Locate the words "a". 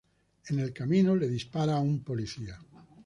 1.75-1.79